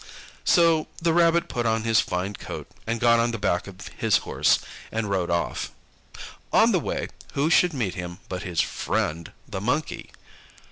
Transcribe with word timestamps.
So 0.45 0.87
the 0.99 1.13
Rabbit 1.13 1.47
put 1.47 1.67
on 1.67 1.83
his 1.83 1.99
fine 1.99 2.33
coat, 2.33 2.65
and 2.87 2.99
got 2.99 3.19
on 3.19 3.29
the 3.29 3.37
back 3.37 3.67
of 3.67 3.87
his 3.95 4.17
horse, 4.25 4.57
and 4.91 5.11
rode 5.11 5.29
off. 5.29 5.69
On 6.51 6.71
the 6.71 6.79
way, 6.79 7.09
who 7.33 7.51
should 7.51 7.71
meet 7.71 7.93
him 7.93 8.17
but 8.27 8.41
his 8.41 8.61
friend 8.61 9.31
the 9.47 9.61
Monkey. 9.61 10.09